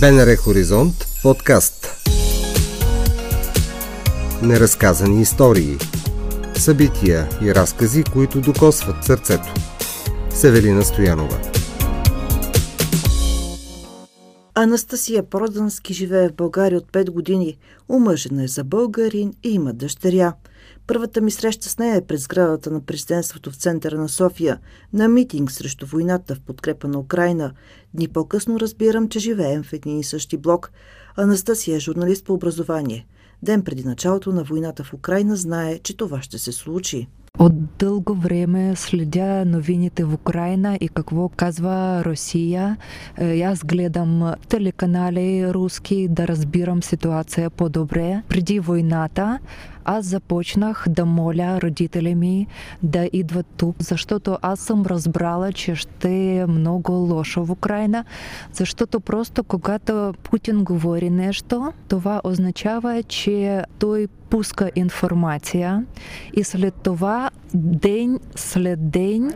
БНР 0.00 0.36
Хоризонт 0.36 1.06
подкаст. 1.22 2.06
Неразказани 4.42 5.22
истории. 5.22 5.76
Събития 6.54 7.28
и 7.42 7.54
разкази, 7.54 8.04
които 8.12 8.40
докосват 8.40 9.04
сърцето. 9.04 9.54
Северина 10.30 10.84
Стоянова 10.84 11.57
Анастасия 14.60 15.22
Продански 15.22 15.94
живее 15.94 16.28
в 16.28 16.34
България 16.34 16.78
от 16.78 16.92
5 16.92 17.10
години. 17.10 17.58
Омъжена 17.88 18.44
е 18.44 18.48
за 18.48 18.64
българин 18.64 19.32
и 19.42 19.50
има 19.50 19.72
дъщеря– 19.72 20.32
Първата 20.86 21.20
ми 21.20 21.30
среща 21.30 21.68
с 21.68 21.78
нея 21.78 21.96
е 21.96 22.06
пред 22.06 22.20
сградата 22.20 22.70
на 22.70 22.80
президентството 22.80 23.50
в 23.50 23.56
центъра 23.56 23.98
на 23.98 24.08
София, 24.08 24.58
на 24.92 25.08
митинг 25.08 25.52
срещу 25.52 25.86
войната 25.86 26.34
в 26.34 26.40
подкрепа 26.40 26.88
на 26.88 26.98
Украина. 26.98 27.52
Дни 27.94 28.08
по-късно 28.08 28.60
разбирам, 28.60 29.08
че 29.08 29.18
живеем 29.18 29.62
в 29.62 29.72
един 29.72 29.98
и 29.98 30.04
същи 30.04 30.36
блок. 30.36 30.70
Анастасия 31.16 31.76
е 31.76 31.80
журналист 31.80 32.24
по 32.24 32.32
образование. 32.32 33.06
Ден 33.42 33.62
преди 33.62 33.84
началото 33.84 34.32
на 34.32 34.44
войната 34.44 34.84
в 34.84 34.94
Украина 34.94 35.36
знае, 35.36 35.78
че 35.78 35.96
това 35.96 36.22
ще 36.22 36.38
се 36.38 36.52
случи. 36.52 37.08
От 37.38 37.52
дълго 37.78 38.14
време 38.14 38.76
следя 38.76 39.44
новините 39.44 40.04
в 40.04 40.14
Украина 40.14 40.78
и 40.80 40.88
какво 40.88 41.28
казва 41.28 42.04
Русия. 42.04 42.76
Е, 43.18 43.40
аз 43.40 43.64
гледам 43.64 44.32
телеканали 44.48 45.52
руски 45.54 46.08
да 46.10 46.28
разбирам 46.28 46.82
ситуация 46.82 47.50
по-добре. 47.50 48.22
Преди 48.28 48.60
войната 48.60 49.38
аз 49.84 50.06
започнах 50.06 50.84
да 50.88 51.04
моля 51.04 51.60
родители 51.60 52.14
ми 52.14 52.46
да 52.82 53.08
идват 53.12 53.46
тук, 53.56 53.76
защото 53.78 54.38
аз 54.42 54.60
съм 54.60 54.82
разбрала, 54.86 55.52
че 55.52 55.74
ще 55.74 56.36
е 56.36 56.46
много 56.46 56.92
лошо 56.92 57.44
в 57.44 57.50
Украина, 57.50 58.04
защото 58.52 59.00
просто 59.00 59.44
когато 59.44 60.14
Путин 60.22 60.64
говори 60.64 61.10
нещо, 61.10 61.72
това 61.88 62.20
означава, 62.24 63.02
че 63.02 63.62
той 63.78 64.08
пуска 64.30 64.70
информация 64.76 65.84
и 66.36 66.44
след 66.44 66.74
това 66.74 67.30
ден 67.54 68.18
след 68.36 68.90
ден 68.90 69.32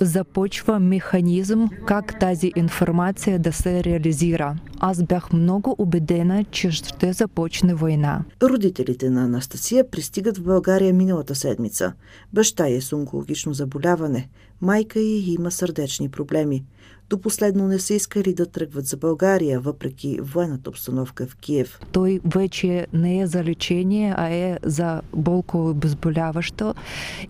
започва 0.00 0.80
механизъм 0.80 1.70
как 1.86 2.18
тази 2.18 2.52
информация 2.56 3.38
да 3.38 3.52
се 3.52 3.84
реализира. 3.84 4.56
Аз 4.86 5.02
бях 5.02 5.32
много 5.32 5.74
убедена, 5.78 6.44
че 6.44 6.70
ще 6.70 7.12
започне 7.12 7.74
война. 7.74 8.24
Родителите 8.42 9.10
на 9.10 9.24
Анастасия 9.24 9.90
пристигат 9.90 10.38
в 10.38 10.42
България 10.42 10.94
миналата 10.94 11.34
седмица. 11.34 11.92
Баща 12.32 12.68
е 12.68 12.80
с 12.80 12.92
онкологично 12.92 13.54
заболяване. 13.54 14.28
Майка 14.60 15.00
й 15.00 15.34
има 15.34 15.50
сърдечни 15.50 16.08
проблеми. 16.08 16.64
До 17.10 17.20
последно 17.20 17.68
не 17.68 17.78
са 17.78 17.94
искали 17.94 18.34
да 18.34 18.46
тръгват 18.46 18.86
за 18.86 18.96
България, 18.96 19.60
въпреки 19.60 20.18
военната 20.22 20.70
обстановка 20.70 21.26
в 21.26 21.36
Киев. 21.36 21.80
Той 21.92 22.20
вече 22.24 22.86
не 22.92 23.20
е 23.20 23.26
за 23.26 23.44
лечение, 23.44 24.14
а 24.16 24.28
е 24.28 24.58
за 24.62 25.02
болко 25.14 25.70
обезболяващо. 25.70 26.74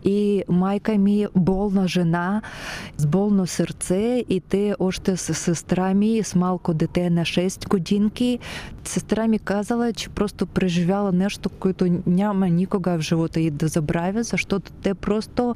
И 0.04 0.42
майка 0.48 0.98
ми 0.98 1.22
е 1.22 1.28
болна 1.36 1.88
жена 1.88 2.42
с 2.96 3.06
болно 3.06 3.46
сърце 3.46 4.24
и 4.28 4.40
те 4.40 4.74
още 4.78 5.16
с 5.16 5.34
сестра 5.34 5.94
ми, 5.94 6.22
с 6.22 6.34
малко 6.34 6.74
дете 6.74 7.10
на 7.10 7.22
6 7.22 7.68
годинки. 7.68 8.38
Сестра 8.88 9.28
ми 9.28 9.38
казала, 9.38 9.92
че 9.92 10.08
просто 10.08 10.46
преживяла 10.46 11.12
нещо, 11.12 11.48
което 11.48 12.00
няма 12.06 12.48
никога 12.48 12.98
в 12.98 13.00
живота 13.00 13.40
и 13.40 13.50
да 13.50 13.68
забравя, 13.68 14.22
защото 14.22 14.72
те 14.72 14.94
просто 14.94 15.54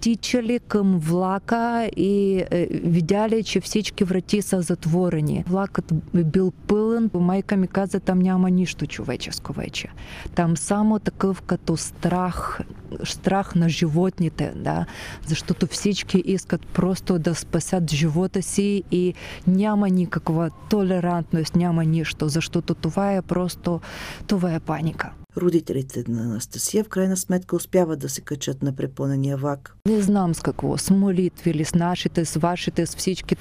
тичали 0.00 0.58
към 0.58 0.98
влака 0.98 1.90
и 1.96 2.44
е, 2.50 2.68
видяли, 2.72 3.44
че 3.44 3.60
всички 3.60 4.04
врати 4.04 4.42
са 4.42 4.62
затворени. 4.62 5.44
Влакът 5.48 5.92
е 6.16 6.24
бил 6.24 6.52
пълен. 6.66 7.10
Майка 7.14 7.56
ми 7.56 7.68
каза, 7.68 8.00
там 8.00 8.18
няма 8.18 8.50
нищо 8.50 8.86
човеческо 8.86 9.52
вече. 9.52 9.88
Там 10.34 10.56
само 10.56 10.98
такъв 10.98 11.42
като 11.42 11.76
страх, 11.76 12.60
страх 13.04 13.54
на 13.54 13.68
животните, 13.68 14.52
да, 14.56 14.86
защото 15.26 15.66
всички 15.66 16.22
искат 16.26 16.66
просто 16.66 17.18
да 17.18 17.34
спасят 17.34 17.90
живота 17.90 18.42
си 18.42 18.82
и 18.90 19.14
няма 19.46 19.88
никаква 19.88 20.50
толерантност, 20.70 21.56
няма 21.56 21.84
нищо, 21.84 22.28
защото 22.28 22.55
това 22.74 23.14
е 23.14 23.22
просто, 23.22 23.80
това 24.26 24.54
е 24.54 24.60
паника. 24.60 25.10
Родителите 25.36 26.04
на 26.08 26.22
Анастасия 26.22 26.84
в 26.84 26.88
крайна 26.88 27.16
сметка 27.16 27.56
успяват 27.56 27.98
да 27.98 28.08
се 28.08 28.20
качат 28.20 28.62
на 28.62 28.72
препълнения 28.72 29.36
влак. 29.36 29.76
Не 29.86 30.00
знам 30.00 30.34
с 30.34 30.40
какво, 30.40 30.78
с 30.78 30.90
молитви 30.90 31.54
ли, 31.54 31.64
с 31.64 31.74
нашите, 31.74 32.24
с 32.24 32.38
вашите, 32.38 32.86
с 32.86 32.96
всички 32.96 33.36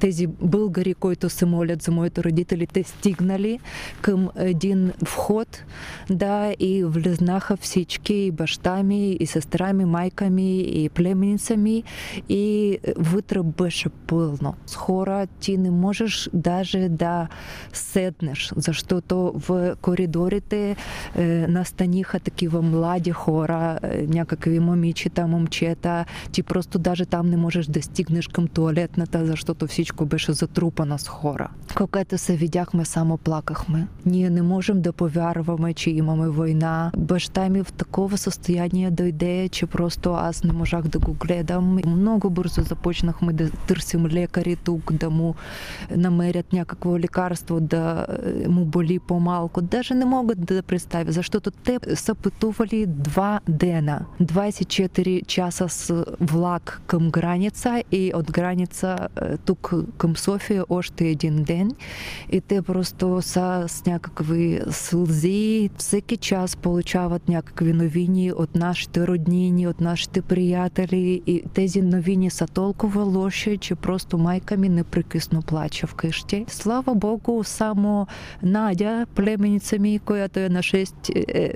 тези 0.00 0.26
българи, 0.26 0.94
които 0.94 1.30
се 1.30 1.46
молят 1.46 1.82
за 1.82 1.90
моите 1.90 2.24
родители, 2.24 2.66
те 2.66 2.82
стигнали 2.82 3.58
към 4.00 4.30
един 4.36 4.92
вход, 5.04 5.64
да, 6.10 6.54
и 6.58 6.84
влезнаха 6.84 7.56
всички, 7.56 8.14
и 8.14 8.30
баща 8.30 8.82
ми, 8.82 9.16
и 9.20 9.26
сестра 9.26 9.72
ми, 9.72 9.84
майка 9.84 10.30
ми, 10.30 10.60
и 10.60 10.88
племеница 10.88 11.56
ми, 11.56 11.82
и 12.28 12.78
вътре 12.96 13.42
беше 13.42 13.88
пълно. 13.88 14.54
С 14.66 14.74
хора 14.74 15.26
ти 15.40 15.58
не 15.58 15.70
можеш 15.70 16.30
даже 16.32 16.88
да 16.88 17.28
седнеш, 17.72 18.52
защото 18.56 19.32
в 19.34 19.76
коридорите 19.80 20.76
е, 21.28 21.46
настаниха 21.48 22.20
такива 22.20 22.62
млади 22.62 23.10
хора, 23.10 23.78
някакви 24.08 24.58
момичета, 24.58 25.26
момчета. 25.26 26.04
Ти 26.32 26.42
просто 26.42 26.78
даже 26.78 27.06
там 27.06 27.30
не 27.30 27.36
можеш 27.36 27.66
да 27.66 27.82
стигнеш 27.82 28.28
към 28.28 28.46
туалетната, 28.46 29.26
защото 29.26 29.66
всичко 29.66 30.06
беше 30.06 30.32
затрупано 30.32 30.98
с 30.98 31.08
хора. 31.08 31.48
Когато 31.76 32.18
се 32.18 32.36
видяхме, 32.36 32.84
само 32.84 33.16
плакахме. 33.16 33.86
Ние 34.06 34.30
не 34.30 34.42
можем 34.42 34.82
да 34.82 34.92
повярваме, 34.92 35.74
че 35.74 35.90
имаме 35.90 36.28
война. 36.28 36.90
Баща 36.98 37.48
ми 37.48 37.62
в 37.62 37.72
такова 37.72 38.18
състояние 38.18 38.90
дойде, 38.90 39.48
че 39.48 39.66
просто 39.66 40.12
аз 40.12 40.44
не 40.44 40.52
можах 40.52 40.82
да 40.82 40.98
го 40.98 41.12
гледам. 41.12 41.78
Много 41.86 42.30
бързо 42.30 42.62
започнахме 42.62 43.32
да 43.32 43.50
търсим 43.50 44.06
лекари 44.06 44.56
тук, 44.56 44.92
да 44.92 45.10
му 45.10 45.34
намерят 45.96 46.52
някакво 46.52 46.98
лекарство, 46.98 47.60
да 47.60 48.06
му 48.48 48.64
боли 48.64 48.98
по-малко. 48.98 49.62
Даже 49.62 49.94
не 49.94 50.04
могат 50.04 50.44
да 50.44 50.62
представя 51.17 51.17
защото 51.17 51.51
те 51.51 51.79
са 51.95 52.15
пътували 52.15 52.85
два 52.87 53.39
дена, 53.49 54.05
24 54.21 55.25
часа 55.25 55.69
с 55.69 56.05
влак 56.21 56.81
към 56.87 57.11
граница 57.11 57.83
и 57.91 58.11
от 58.15 58.31
граница 58.31 58.95
тук 59.45 59.73
към 59.97 60.15
София 60.17 60.65
още 60.69 61.07
един 61.07 61.43
ден. 61.43 61.71
И 62.31 62.41
те 62.41 62.61
просто 62.61 63.21
са 63.21 63.65
с 63.67 63.85
някакви 63.85 64.59
сълзи. 64.69 65.69
Всеки 65.77 66.17
час 66.17 66.55
получават 66.55 67.29
някакви 67.29 67.73
новини 67.73 68.31
от 68.31 68.55
нашите 68.55 69.07
роднини, 69.07 69.67
от 69.67 69.81
нашите 69.81 70.21
приятели. 70.21 71.21
И 71.27 71.43
тези 71.53 71.81
новини 71.81 72.29
са 72.29 72.47
толкова 72.47 73.03
лоши, 73.03 73.57
че 73.57 73.75
просто 73.75 74.17
майка 74.17 74.57
ми 74.57 74.69
непрекъсно 74.69 75.41
плаче 75.41 75.87
вкъщи. 75.87 76.45
Слава 76.47 76.95
Богу, 76.95 77.43
само 77.43 78.07
Надя, 78.43 79.05
племеница 79.15 79.79
ми, 79.79 79.99
която 79.99 80.39
е 80.39 80.49
на 80.49 80.59
6 80.59 80.83
е, 81.06 81.06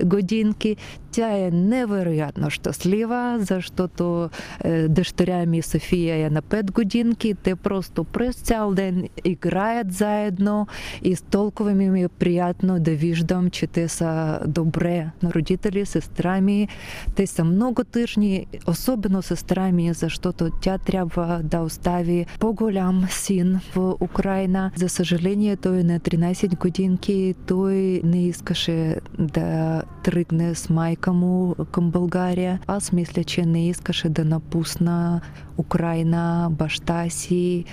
годинки. 0.03 0.75
Тя 1.11 1.37
е 1.37 1.51
невероятно 1.51 2.49
щастлива, 2.49 3.37
защото 3.39 4.29
е, 4.63 4.87
дъщеря 4.87 5.45
ми 5.45 5.61
София 5.61 6.25
е 6.25 6.29
на 6.29 6.41
5 6.41 6.71
годинки. 6.71 7.33
Те 7.43 7.55
просто 7.55 8.03
през 8.03 8.35
цял 8.35 8.73
ден 8.73 9.07
играят 9.23 9.91
заедно 9.91 10.67
и 11.03 11.17
толкова 11.31 11.71
ми 11.71 12.03
е 12.03 12.07
приятно 12.07 12.79
да 12.79 12.91
виждам, 12.91 13.49
че 13.49 13.67
те 13.67 13.87
са 13.87 14.39
добре 14.47 15.07
на 15.23 15.33
родители, 15.33 15.85
сестра 15.85 16.41
ми. 16.41 16.67
Те 17.15 17.27
са 17.27 17.43
много 17.43 17.83
тъжни, 17.83 18.45
особено 18.67 19.21
сестра 19.21 19.71
ми, 19.71 19.93
защото 19.93 20.49
тя 20.61 20.77
трябва 20.77 21.41
да 21.43 21.59
остави 21.59 22.25
по-голям 22.39 23.05
син 23.09 23.59
в 23.75 23.95
Украина. 24.01 24.71
За 24.75 24.89
съжаление, 24.89 25.55
той 25.55 25.79
е 25.79 25.83
на 25.83 25.99
13 25.99 26.57
годинки. 26.57 27.35
Той 27.47 28.01
не 28.03 28.27
искаше 28.27 28.95
да 29.33 29.83
тръгне 30.03 30.55
с 30.55 30.69
майка 30.69 31.13
му 31.13 31.55
към 31.71 31.91
България. 31.91 32.59
Аз 32.67 32.91
мисля, 32.91 33.23
че 33.23 33.45
не 33.45 33.69
искаше 33.69 34.09
да 34.09 34.25
напусна 34.25 35.21
Украина, 35.57 36.49
баща 36.51 37.09
си, 37.09 37.65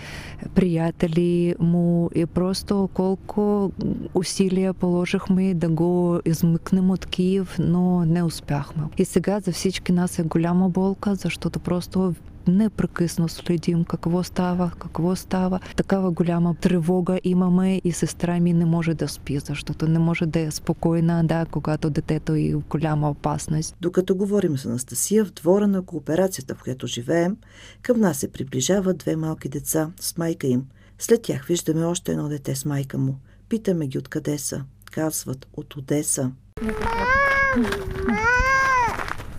приятели 0.54 1.54
му 1.60 2.10
и 2.14 2.26
просто 2.26 2.88
колко 2.94 3.72
усилия 4.14 4.74
положихме 4.74 5.54
да 5.54 5.68
го 5.68 6.20
измъкнем 6.24 6.90
от 6.90 7.06
Киев, 7.06 7.56
но 7.58 8.04
не 8.04 8.22
успяхме. 8.22 8.82
И 8.98 9.04
сега 9.04 9.40
за 9.40 9.52
всички 9.52 9.92
нас 9.92 10.18
е 10.18 10.22
голяма 10.22 10.68
болка, 10.68 11.14
защото 11.14 11.58
просто 11.58 12.14
непрекъсно 12.56 13.28
следим 13.28 13.84
какво 13.84 14.22
става, 14.22 14.72
какво 14.78 15.16
става. 15.16 15.60
Такава 15.76 16.10
голяма 16.10 16.54
тревога 16.54 17.20
имаме 17.24 17.80
и 17.84 17.92
сестра 17.92 18.40
ми 18.40 18.52
не 18.52 18.64
може 18.64 18.94
да 18.94 19.08
спи, 19.08 19.38
защото 19.38 19.88
не 19.88 19.98
може 19.98 20.26
да 20.26 20.40
е 20.40 20.50
спокойна, 20.50 21.24
да, 21.24 21.46
когато 21.50 21.90
детето 21.90 22.34
е 22.34 22.54
в 22.54 22.62
голяма 22.70 23.10
опасност. 23.10 23.76
Докато 23.80 24.16
говорим 24.16 24.58
с 24.58 24.66
Анастасия 24.66 25.24
в 25.24 25.32
двора 25.32 25.68
на 25.68 25.82
кооперацията, 25.82 26.54
в 26.54 26.62
която 26.62 26.86
живеем, 26.86 27.36
към 27.82 28.00
нас 28.00 28.16
се 28.16 28.32
приближават 28.32 28.98
две 28.98 29.16
малки 29.16 29.48
деца 29.48 29.90
с 30.00 30.16
майка 30.16 30.46
им. 30.46 30.64
След 30.98 31.22
тях 31.22 31.46
виждаме 31.46 31.84
още 31.84 32.12
едно 32.12 32.28
дете 32.28 32.54
с 32.54 32.64
майка 32.64 32.98
му. 32.98 33.16
Питаме 33.48 33.86
ги 33.86 33.98
откъде 33.98 34.38
са. 34.38 34.64
Казват 34.90 35.46
от 35.52 35.76
Одеса. 35.76 36.30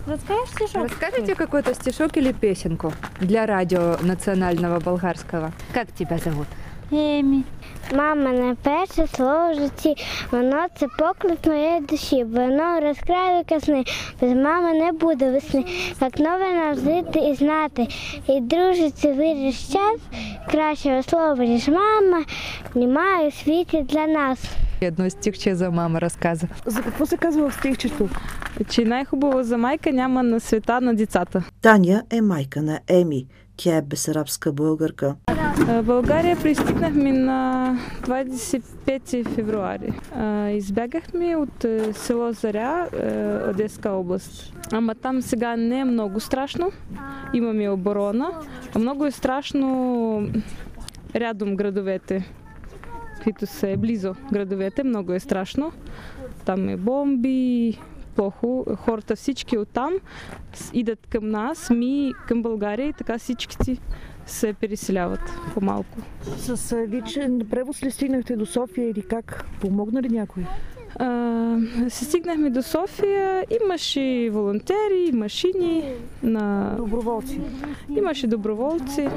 Расскажешь 0.06 0.48
стишок? 0.48 0.82
Расскажите 0.82 1.34
какой-то 1.34 1.74
стишок 1.74 2.16
или 2.16 2.32
песенку 2.32 2.92
для 3.20 3.46
радио 3.46 3.96
национального 4.02 4.80
болгарского. 4.80 5.52
Как 5.72 5.92
тебя 5.92 6.18
зовут? 6.18 6.46
Емі. 6.92 7.44
Мама 7.94 8.30
на 8.32 8.54
перше 8.62 9.06
слово 9.06 9.52
в 9.52 9.54
житті, 9.54 9.94
воно 10.30 10.66
це 10.76 10.86
поклик 10.98 11.46
моєї 11.46 11.80
душі, 11.80 12.24
воно 12.24 12.80
розкрає 12.80 13.44
сни, 13.60 13.84
без 14.20 14.32
мами 14.32 14.72
не 14.72 14.92
буде 14.92 15.30
весни. 15.30 15.64
Як 16.00 16.18
нове 16.18 16.52
нам 16.52 16.74
жити 16.74 17.18
і 17.18 17.34
знати, 17.34 17.88
і 18.28 18.40
дружиться 18.40 19.12
виріш 19.12 19.68
час, 19.72 20.00
кращого 20.50 21.02
слова, 21.02 21.44
ніж 21.44 21.68
мама, 21.68 22.24
немає 22.74 23.28
у 23.28 23.30
світі 23.30 23.82
для 23.82 24.06
нас. 24.06 24.38
Одно 24.88 25.10
стихче 25.10 25.54
за 25.54 25.70
мама 25.70 26.00
разказа. 26.00 26.46
За 26.66 26.82
какво 26.82 27.06
се 27.06 27.16
казва 27.16 27.50
в 27.50 27.54
стихчето? 27.54 28.08
Че 28.68 28.84
най-хубаво 28.84 29.42
за 29.42 29.58
майка 29.58 29.92
няма 29.92 30.22
на 30.22 30.40
света 30.40 30.80
на 30.80 30.94
децата. 30.94 31.44
Таня 31.62 32.02
е 32.10 32.20
майка 32.20 32.62
на 32.62 32.80
Еми. 32.88 33.26
Тя 33.56 33.76
е 33.76 33.82
бесарабска 33.82 34.52
българка. 34.52 35.14
България 35.82 36.36
пристигнахме 36.36 37.12
на 37.12 37.78
25 38.02 39.28
февруари. 39.28 39.92
Избягахме 40.56 41.36
от 41.36 41.66
село 41.92 42.32
Заря, 42.32 42.88
Одеска 43.50 43.90
област. 43.90 44.54
Ама 44.72 44.94
там 44.94 45.22
сега 45.22 45.56
не 45.56 45.78
е 45.78 45.84
много 45.84 46.20
страшно. 46.20 46.72
Имаме 47.34 47.70
оборона. 47.70 48.30
А 48.74 48.78
много 48.78 49.06
е 49.06 49.10
страшно 49.10 50.28
рядом 51.16 51.56
градовете, 51.56 52.32
които 53.22 53.46
са 53.46 53.76
близо 53.76 54.14
градовете. 54.32 54.84
Много 54.84 55.12
е 55.12 55.20
страшно. 55.20 55.72
Там 56.44 56.68
е 56.68 56.76
бомби, 56.76 57.78
плохо. 58.16 58.64
Хората 58.76 59.16
всички 59.16 59.58
оттам 59.58 59.92
идат 60.72 61.06
към 61.06 61.28
нас, 61.28 61.70
ми 61.70 62.12
към 62.28 62.42
България 62.42 62.88
и 62.88 62.92
така 62.92 63.18
всички 63.18 63.80
се 64.26 64.52
переселяват 64.52 65.20
по-малко. 65.54 65.98
С 66.22 66.76
личен 66.88 67.46
превоз 67.50 67.82
ли 67.82 67.90
стигнахте 67.90 68.36
до 68.36 68.46
София 68.46 68.90
или 68.90 69.02
как? 69.02 69.44
Помогна 69.60 70.02
ли 70.02 70.08
някой? 70.08 70.46
Се 71.88 72.04
стигнахме 72.04 72.50
до 72.50 72.62
София, 72.62 73.44
имаше 73.64 74.30
волонтери, 74.32 75.10
машини 75.12 75.84
на... 76.22 76.74
Доброволци. 76.76 77.40
Имаше 77.96 78.26
доброволци. 78.26 79.08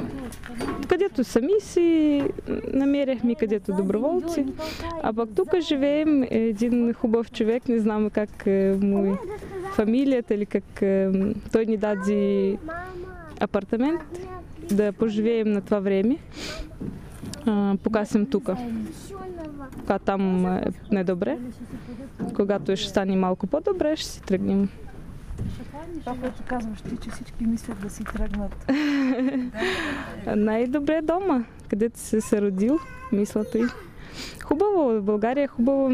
Където 0.88 1.24
сами 1.24 1.52
си 1.60 2.22
намеряхме 2.72 3.34
където 3.34 3.72
доброволци. 3.72 4.46
А 5.02 5.12
пък 5.12 5.28
тук 5.36 5.60
живеем 5.60 6.22
един 6.30 6.92
хубав 6.92 7.30
човек, 7.30 7.68
не 7.68 7.78
знам 7.78 8.10
как 8.10 8.46
му 8.80 9.06
е 9.06 9.16
фамилията 9.74 10.34
или 10.34 10.46
как 10.46 10.82
той 11.52 11.66
ни 11.66 11.76
даде 11.76 12.56
апартамент 13.40 14.02
да 14.72 14.92
поживеем 14.92 15.52
на 15.52 15.60
това 15.60 15.80
време, 15.80 16.16
пока 17.82 18.04
съм 18.04 18.26
тук. 18.26 18.50
Пока 19.78 19.98
там 19.98 20.46
е 20.46 20.62
недобре. 20.90 21.38
Когато 22.34 22.76
ще 22.76 22.88
стане 22.88 23.16
малко 23.16 23.46
по-добре, 23.46 23.96
ще 23.96 24.08
си 24.08 24.22
тръгнем. 24.22 24.68
Това, 26.00 26.16
което 26.20 26.42
казваш 26.46 26.80
ти, 26.82 26.96
че 26.96 27.10
всички 27.10 27.44
мислят 27.44 27.80
да 27.80 27.90
си 27.90 28.04
тръгнат. 28.04 28.66
Най-добре 30.36 30.94
е 30.94 31.02
дома, 31.02 31.44
където 31.68 31.98
си 31.98 32.20
се 32.20 32.42
родил, 32.42 32.78
мислата 33.12 33.58
и. 33.58 33.64
Хубаво, 34.44 35.02
България 35.02 35.44
е 35.44 35.46
хубаво, 35.46 35.88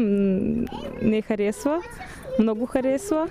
не 1.01 1.21
харесва, 1.21 1.81
много 2.39 2.65
харесва, 2.65 3.27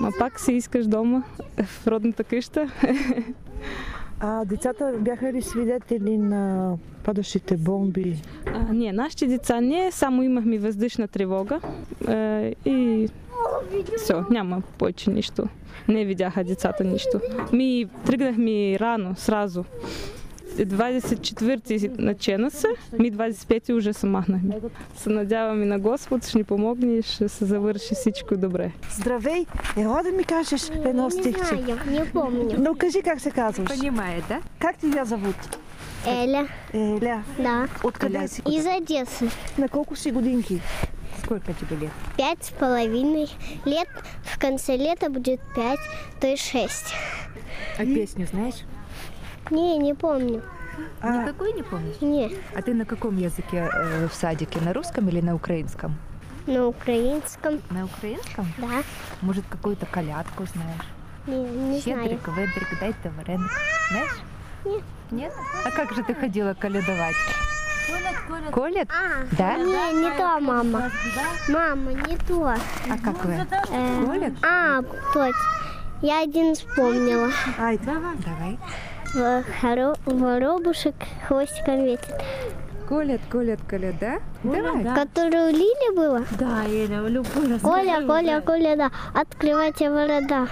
ма 0.00 0.10
пак 0.18 0.40
си 0.40 0.52
искаш 0.52 0.86
дома, 0.86 1.22
в 1.64 1.86
родната 1.86 2.24
къща. 2.24 2.66
А 4.20 4.44
децата 4.44 4.94
бяха 4.98 5.32
ли 5.32 5.42
свидетели 5.42 6.18
на 6.18 6.74
падащите 7.08 7.56
бомби? 7.56 8.22
А, 8.46 8.72
не, 8.72 8.92
нашите 8.92 9.26
деца 9.26 9.60
не, 9.60 9.92
само 9.92 10.22
имахме 10.22 10.58
въздушна 10.58 11.08
тревога 11.08 11.60
е, 12.08 12.54
и 12.66 13.08
все, 13.96 14.14
няма 14.30 14.62
повече 14.78 15.10
нищо. 15.10 15.48
Не 15.88 16.04
видяха 16.04 16.44
децата 16.44 16.84
нищо. 16.84 17.20
Ми 17.52 17.86
тръгнахме 18.06 18.78
рано, 18.78 19.14
сразу. 19.16 19.64
24-ти 20.58 21.90
начена 21.98 22.50
се, 22.50 22.68
ми 22.98 23.12
25-ти 23.12 23.72
уже 23.72 23.92
се 23.92 24.06
махнахме. 24.06 24.60
Се 24.96 25.10
надяваме 25.10 25.64
на 25.64 25.78
Господ, 25.78 26.26
ще 26.26 26.38
ни 26.38 26.44
помогне 26.44 26.92
и 26.94 27.02
ще 27.02 27.28
се 27.28 27.44
завърши 27.44 27.94
всичко 27.94 28.36
добре. 28.36 28.72
Здравей! 28.90 29.46
Ела 29.76 30.02
да 30.02 30.12
ми 30.12 30.24
кажеш 30.24 30.70
едно 30.84 31.10
стихче. 31.10 31.54
Не 31.86 31.98
не 31.98 32.10
помню. 32.12 32.50
Но 32.58 32.74
кажи 32.74 33.02
как 33.02 33.20
се 33.20 33.30
казваш. 33.30 33.68
Понимает, 33.78 34.24
да? 34.28 34.40
Как 34.58 34.78
ти 34.78 34.86
я 34.96 35.04
зовут? 36.04 36.18
Эля, 36.18 36.48
Еля. 36.72 37.22
да. 37.38 37.68
Откъде 37.82 38.28
си? 38.28 38.42
Из 38.46 38.66
Одессы. 38.66 39.30
На 39.56 39.68
колко 39.68 39.96
си 39.96 40.10
годинки? 40.10 40.60
Сколько 41.24 41.52
тебе 41.52 41.76
лет? 41.76 41.90
Пять 42.16 42.44
с 42.44 42.50
половиной 42.50 43.28
лет. 43.64 43.88
В 44.24 44.38
конце 44.38 44.76
лета 44.76 45.10
будет 45.10 45.40
пять, 45.54 45.80
то 46.20 46.26
есть 46.26 46.42
шесть. 46.50 46.94
А 47.78 47.84
песню 47.84 48.26
знаешь? 48.26 48.62
Не, 49.50 49.78
не 49.78 49.94
помню. 49.94 50.42
А, 51.00 51.22
Никакой 51.22 51.52
не 51.52 51.62
помнишь? 51.62 52.00
Не, 52.00 52.30
А 52.54 52.62
ты 52.62 52.72
на 52.74 52.84
каком 52.84 53.16
языке 53.18 53.68
э, 53.72 54.06
в 54.08 54.14
садике? 54.14 54.60
На 54.60 54.72
русском 54.72 55.08
или 55.08 55.20
на 55.20 55.34
украинском? 55.34 55.96
на 56.46 56.66
украинском, 56.66 57.60
На 57.70 57.84
украинском? 57.84 58.46
да. 58.58 58.82
Может, 59.20 59.44
какую-то 59.50 59.84
колядку 59.86 60.46
знаешь? 60.46 60.88
Не, 61.26 61.36
не 61.42 61.80
знаю. 61.80 62.02
Щедрик, 62.04 62.28
ведрик, 62.28 62.80
дай-то 62.80 63.10
вареник. 63.18 63.50
Знаешь? 63.90 64.10
Нет. 64.64 64.82
Нет? 65.10 65.32
А 65.64 65.70
как 65.70 65.92
же 65.92 66.02
ты 66.04 66.14
ходила 66.14 66.54
колядовать? 66.54 67.14
Колят? 68.52 68.88
А, 68.90 69.24
Да? 69.38 69.56
не, 69.56 70.02
не 70.02 70.10
то, 70.16 70.38
мама. 70.40 70.90
Мама, 71.48 71.92
не 71.92 72.16
то. 72.16 72.44
А 72.48 72.98
как 73.02 73.24
вы? 73.24 73.32
Э, 73.72 74.04
Колят? 74.04 74.32
а, 74.42 74.82
точно. 75.14 75.32
Я 76.02 76.22
один 76.22 76.54
вспомнила. 76.54 77.30
айде. 77.58 77.84
Давай. 77.84 78.58
В 79.14 79.44
хоро- 79.62 79.96
Воробушек 80.04 80.94
хвостиком 81.26 81.84
ветит. 81.84 82.14
Колят, 82.88 83.20
колят, 83.30 83.60
колят, 83.68 83.98
да? 83.98 84.18
Давай. 84.42 84.84
Которую 84.94 85.50
Лили 85.52 85.94
было? 85.96 86.22
Да, 86.38 86.64
Эля, 86.66 87.00
любой 87.08 87.48
раз. 87.50 87.60
Коля, 87.62 88.02
Коля, 88.06 88.40
Коля, 88.40 88.76
да. 88.76 88.90
Открывайте 89.14 89.90
ворота. 89.90 90.48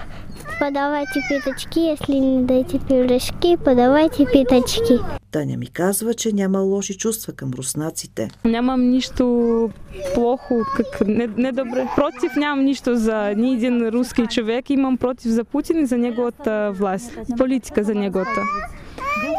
Подавайте 0.58 1.20
пятачки, 1.28 1.80
если 1.80 2.20
не 2.20 2.42
дайте 2.42 2.78
пирожки, 2.88 3.56
подавайте 3.64 4.24
пятачки. 4.32 4.98
Таня 5.30 5.56
ми 5.56 5.66
казва, 5.66 6.14
че 6.14 6.32
няма 6.32 6.58
лоши 6.58 6.98
чувства 6.98 7.32
към 7.32 7.50
руснаците. 7.50 8.28
Нямам 8.44 8.80
нищо 8.80 9.70
плохо, 10.14 10.54
как 10.76 11.08
не, 11.08 11.26
недобре. 11.26 11.88
Против 11.96 12.36
нямам 12.36 12.64
нищо 12.64 12.96
за 12.96 13.34
ни 13.36 13.52
един 13.52 13.88
руски 13.88 14.26
човек. 14.26 14.70
Имам 14.70 14.96
против 14.96 15.30
за 15.30 15.44
Путин 15.44 15.80
и 15.80 15.86
за 15.86 15.98
неговата 15.98 16.72
власт. 16.74 17.18
Политика 17.38 17.84
за 17.84 17.94
неговата. 17.94 18.40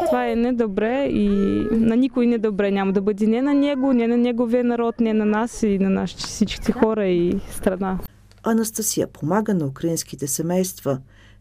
Това 0.06 0.28
е 0.28 0.36
недобре 0.36 1.04
и 1.04 1.28
на 1.70 1.96
никой 1.96 2.26
недобре 2.26 2.70
няма 2.70 2.92
да 2.92 3.00
бъде 3.00 3.26
не 3.26 3.42
на 3.42 3.54
него, 3.54 3.92
не 3.92 4.06
на 4.06 4.16
неговия 4.16 4.64
народ, 4.64 5.00
не 5.00 5.12
на 5.12 5.24
нас 5.24 5.62
и 5.62 5.78
на 5.78 5.90
нашите 5.90 6.22
всичките 6.22 6.72
хора 6.72 7.06
и 7.06 7.34
страна. 7.50 7.98
Анастасия 8.42 9.06
помага 9.06 9.54
на 9.54 9.66
украинските 9.66 10.26
семейства, 10.26 10.98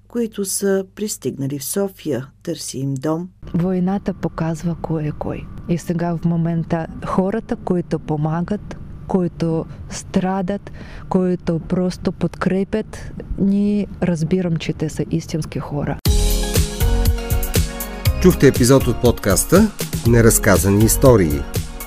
които 0.07 0.45
са 0.45 0.85
пристигнали 0.95 1.59
в 1.59 1.63
София. 1.63 2.27
Търси 2.43 2.77
им 2.77 2.93
дом. 2.93 3.29
Войната 3.53 4.13
показва 4.13 4.75
кой 4.81 5.03
е 5.03 5.11
кой. 5.11 5.43
И 5.69 5.77
сега 5.77 6.17
в 6.17 6.25
момента 6.25 6.87
хората, 7.05 7.55
които 7.55 7.99
помагат, 7.99 8.77
които 9.07 9.65
страдат, 9.89 10.71
които 11.09 11.59
просто 11.59 12.11
подкрепят, 12.11 13.11
ни 13.37 13.87
разбирам, 14.03 14.55
че 14.55 14.73
те 14.73 14.89
са 14.89 15.05
истински 15.11 15.59
хора. 15.59 15.97
Чухте 18.21 18.47
епизод 18.47 18.87
от 18.87 19.01
подкаста 19.01 19.71
Неразказани 20.07 20.85
истории. 20.85 21.41